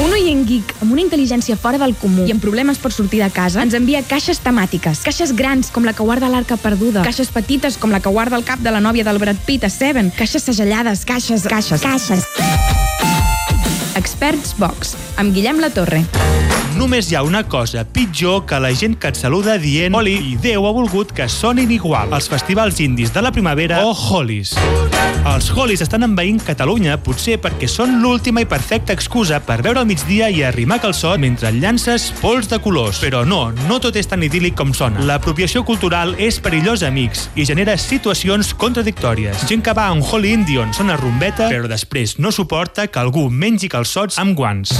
[0.00, 3.28] Un oient geek amb una intel·ligència fora del comú i amb problemes per sortir de
[3.34, 5.02] casa ens envia caixes temàtiques.
[5.04, 7.04] Caixes grans, com la que guarda l'arca perduda.
[7.04, 9.70] Caixes petites, com la que guarda el cap de la nòvia del Brad Pitt a
[9.70, 10.10] Seven.
[10.16, 12.24] Caixes segellades, caixes, caixes, caixes.
[14.00, 16.06] Experts Box, amb Guillem La Torre.
[16.82, 20.32] Només hi ha una cosa pitjor que la gent que et saluda dient Oli i
[20.42, 22.10] Déu ha volgut que sonin igual.
[22.10, 24.56] Els festivals indis de la primavera o Holis.
[25.30, 29.86] Els Holis estan envaint Catalunya potser perquè són l'última i perfecta excusa per veure al
[29.86, 32.98] migdia i arrimar calçot mentre llances pols de colors.
[33.04, 35.06] Però no, no tot és tan idíl·lic com sona.
[35.06, 39.46] L'apropiació cultural és perillosa, amics, i genera situacions contradictòries.
[39.46, 43.06] Gent que va a un Holi indi on sona rumbeta, però després no suporta que
[43.06, 44.74] algú mengi calçots amb guants.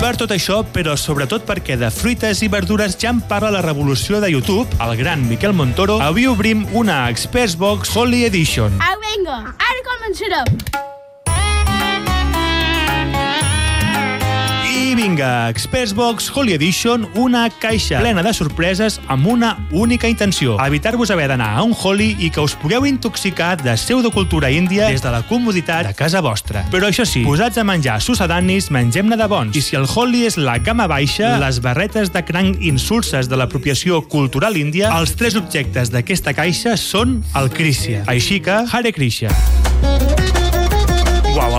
[0.00, 4.22] Per tot això, però sobretot perquè de fruites i verdures ja en parla la revolució
[4.24, 8.80] de YouTube, el gran Miquel Montoro, avui obrim una Express Box Holy Edition.
[8.80, 10.88] Ah, venga, ara començarem.
[14.94, 21.10] Vinga, Express Box Holy Edition, una caixa plena de sorpreses amb una única intenció, evitar-vos
[21.10, 25.12] haver d'anar a un Holy i que us pugueu intoxicar de pseudocultura índia des de
[25.12, 26.64] la comoditat de casa vostra.
[26.72, 29.56] Però això sí, posats a menjar sucedanis, mengem-ne de bons.
[29.56, 34.02] I si el Holy és la gamma baixa, les barretes de cranc insulses de l'apropiació
[34.08, 38.04] cultural índia, els tres objectes d'aquesta caixa són el Krishna.
[38.10, 39.34] Així que, Hare Krishna.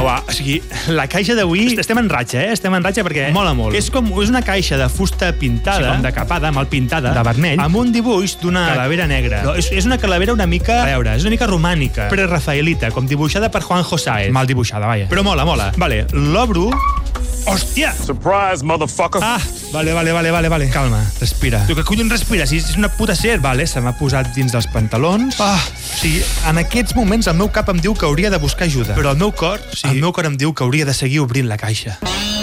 [0.00, 0.28] Uau, uau, uau.
[0.28, 0.60] O sigui,
[0.96, 1.66] la caixa d'avui...
[1.80, 2.54] Estem en ratxa, eh?
[2.54, 3.76] Estem en ratxa perquè mola molt.
[3.76, 7.24] És com és una caixa de fusta pintada, sí, com de capada, mal pintada, de
[7.26, 9.42] vermell, amb un dibuix d'una calavera negra.
[9.46, 10.80] No, és, és una calavera una mica...
[10.84, 14.32] A veure, és una mica romànica, prerafaelita, com dibuixada per Juan Josáez.
[14.34, 15.08] Mal dibuixada, vaja.
[15.12, 15.70] Però mola, mola.
[15.80, 16.70] Vale, l'obro...
[17.50, 17.94] Hòstia!
[17.96, 19.22] Surprise, motherfucker!
[19.24, 19.40] Ah,
[19.72, 20.68] vale, vale, vale, vale, vale.
[20.70, 21.64] Calma, respira.
[21.66, 22.46] Tu que collons respira?
[22.46, 23.42] Si és una puta serp.
[23.44, 25.38] Vale, se m'ha posat dins dels pantalons.
[25.40, 28.68] Ah, o sigui, en aquests moments el meu cap em diu que hauria de buscar
[28.68, 28.96] ajuda.
[28.98, 29.86] Però el meu cor, sí.
[29.88, 31.98] el meu cor em diu que hauria de seguir obrint la caixa.
[32.04, 32.39] Sí,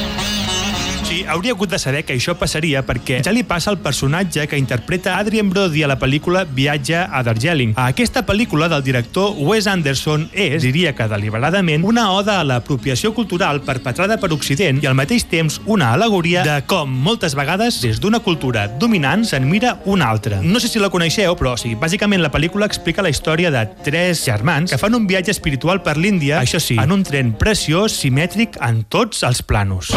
[1.28, 5.18] hauria hagut de saber que això passaria perquè ja li passa al personatge que interpreta
[5.18, 7.74] Adrien Brody a la pel·lícula Viatge a Darjeeling.
[7.78, 13.14] A aquesta pel·lícula del director Wes Anderson és, diria que deliberadament, una oda a l'apropiació
[13.14, 18.02] cultural perpetrada per Occident i al mateix temps una alegoria de com, moltes vegades, des
[18.04, 20.42] d'una cultura dominant se'n mira una altra.
[20.42, 24.24] No sé si la coneixeu, però sigui, bàsicament la pel·lícula explica la història de tres
[24.26, 28.60] germans que fan un viatge espiritual per l'Índia, això sí, en un tren preciós, simètric
[28.62, 29.94] en tots els planos.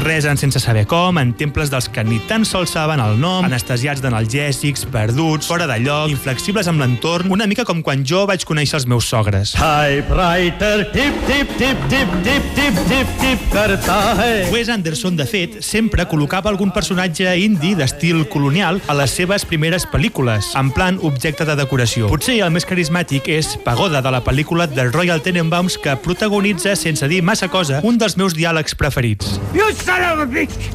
[0.00, 4.00] Resen sense saber com, en temples dels que ni tan sols saben el nom, anestesiats
[4.00, 8.80] d'analgèsics, perduts, fora de lloc, inflexibles amb l'entorn, una mica com quan jo vaig conèixer
[8.80, 9.52] els meus sogres.
[9.58, 14.52] Typewriter, tip, tip, tip, tip, tip, tip, tip, tip, tip.
[14.52, 19.86] Wes Anderson, de fet, sempre col·locava algun personatge indi d'estil colonial a les seves primeres
[19.90, 22.08] pel·lícules, en plan objecte de decoració.
[22.12, 27.08] Potser el més carismàtic és Pagoda, de la pel·lícula del Royal Tenenbaums que protagonitza, sense
[27.10, 29.38] dir massa cosa, un dels meus diàlegs preferits.
[29.54, 30.70] You son of a bitch!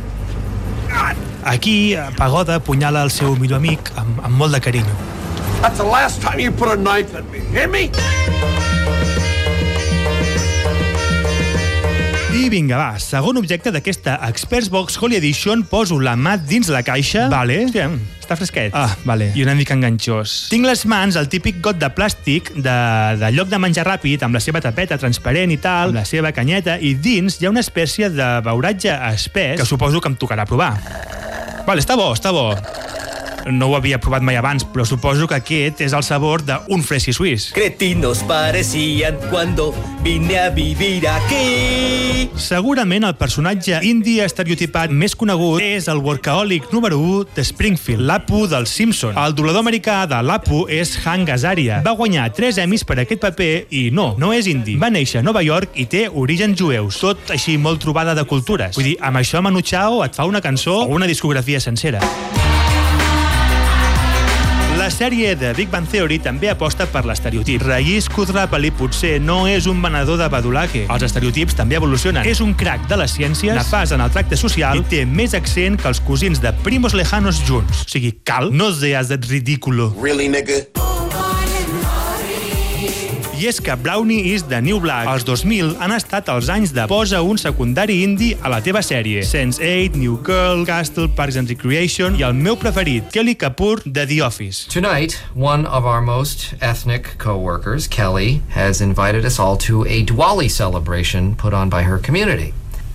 [1.44, 4.96] Aquí, Pagoda apunyala el seu millor amic amb, amb molt de carinyo.
[5.62, 7.40] That's the last time you put a knife in me.
[7.54, 7.92] Hear me?
[12.46, 16.84] I vinga, va, segon objecte d'aquesta Experts Box Holy Edition, poso la mà dins la
[16.86, 17.24] caixa.
[17.32, 17.56] Vale.
[17.66, 17.88] Hòstia,
[18.22, 18.76] està fresquet.
[18.78, 19.32] Ah, vale.
[19.34, 20.36] I una mica enganxós.
[20.54, 22.78] Tinc les mans al típic got de plàstic de,
[23.18, 26.36] de lloc de menjar ràpid, amb la seva tapeta transparent i tal, amb la seva
[26.38, 30.46] canyeta, i dins hi ha una espècie de beuratge espès que suposo que em tocarà
[30.46, 30.76] provar.
[31.66, 32.52] Vale, està bo, està bo.
[33.46, 37.14] No ho havia provat mai abans, però suposo que aquest és el sabor d'un fresi
[37.14, 37.52] suís.
[37.54, 39.74] Cretinos parecían cuando
[40.04, 42.30] vine a vivir aquí.
[42.36, 48.46] Segurament el personatge indi estereotipat més conegut és el workaholic número 1 de Springfield, l'Apu
[48.50, 49.14] del Simpson.
[49.18, 51.82] El doblador americà de l'Apu és Hank Azaria.
[51.86, 54.78] Va guanyar 3 Emmys per aquest paper i no, no és indi.
[54.82, 58.76] Va néixer a Nova York i té orígens jueus, tot així molt trobada de cultures.
[58.76, 62.02] Vull dir, amb això Manu Chao et fa una cançó o una discografia sencera.
[64.86, 67.64] La sèrie de Big Bang Theory també aposta per l'estereotip.
[67.66, 70.84] Raïs Kudrapali potser no és un venedor de badulaque.
[70.94, 72.22] Els estereotips també evolucionen.
[72.30, 75.82] És un crack de les ciències, nefas en el tracte social i té més accent
[75.82, 77.82] que els cosins de Primos Lejanos junts.
[77.82, 79.90] O sigui, cal, no seas de ridículo.
[79.98, 80.68] Really, nigga?
[83.36, 85.10] I és que Brownie is the New Black.
[85.12, 89.26] Els 2000 han estat els anys de posa un secundari indi a la teva sèrie.
[89.28, 94.22] Sense8, New Girl, Castle, Parks and Recreation i el meu preferit, Kelly Kapoor, de The
[94.24, 94.70] Office.
[94.72, 100.50] Tonight, one of our most ethnic co-workers, Kelly, has invited us all to a Diwali
[100.50, 102.54] celebration put on by her community.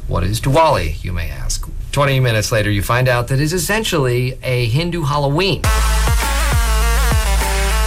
[0.08, 1.68] What is Diwali, you may ask?
[1.92, 5.60] 20 minutes later, you find out that it's essentially a Hindu Halloween.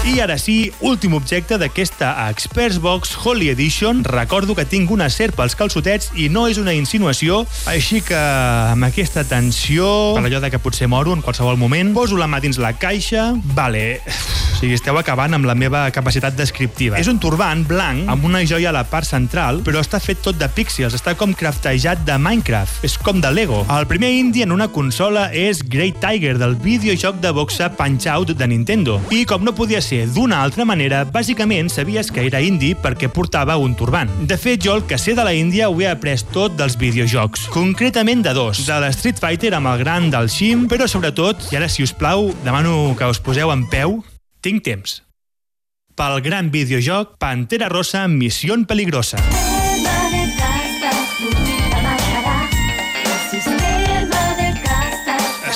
[0.03, 4.01] I ara sí, últim objecte d'aquesta Experts Box Holy Edition.
[4.03, 8.83] Recordo que tinc una serp als calçotets i no és una insinuació, així que amb
[8.89, 12.59] aquesta tensió, per allò de que potser moro en qualsevol moment, poso la mà dins
[12.59, 13.29] la caixa...
[13.55, 16.99] Vale, o sigui, esteu acabant amb la meva capacitat descriptiva.
[16.99, 20.35] És un turbant blanc amb una joia a la part central, però està fet tot
[20.35, 23.63] de píxels, està com craftejat de Minecraft, és com de Lego.
[23.71, 28.51] El primer indie en una consola és Great Tiger, del videojoc de boxa Punch-Out de
[28.51, 28.99] Nintendo.
[29.15, 33.55] I com no podia ser d'una altra manera, bàsicament sabies que era indie perquè portava
[33.61, 34.11] un turbant.
[34.27, 37.47] De fet, jo el que sé de la Índia ho he après tot dels videojocs,
[37.53, 41.69] concretament de dos, de l'Street Fighter amb el gran del Shim, però sobretot, i ara
[41.69, 44.01] si us plau, demano que us poseu en peu,
[44.43, 45.01] tinc temps.
[45.93, 49.21] Pel gran videojoc Pantera Rosa Missió Peligrosa.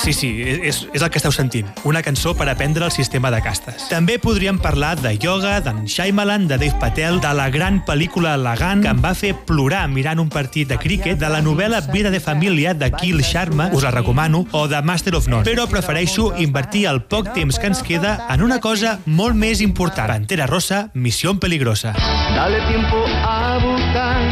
[0.08, 1.68] Sí, sí, és, és el que esteu sentint.
[1.84, 3.90] Una cançó per aprendre el sistema de castes.
[3.92, 8.86] També podríem parlar de yoga, d'en Shyamalan, de Dave Patel, de la gran pel·lícula Lagan,
[8.86, 12.22] que em va fer plorar mirant un partit de críquet, de la novel·la Vida de
[12.24, 15.44] família de Kil Sharma, us la recomano, o de Master of None.
[15.44, 20.08] Però prefereixo invertir el poc temps que ens queda en una cosa molt més important.
[20.08, 21.92] Pantera Rosa, Missió Peligrosa.
[22.32, 24.24] Dale tiempo a buscar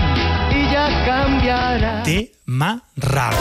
[0.55, 2.03] y ya cambiará.
[2.03, 3.35] Tema ral.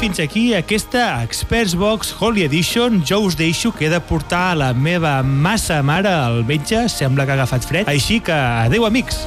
[0.00, 3.02] Fins aquí aquesta Experts Box Holy Edition.
[3.04, 6.88] Jo us deixo que he de portar la meva massa mare al metge.
[6.92, 7.88] Sembla que ha agafat fred.
[7.88, 9.24] Així que adeu, amics.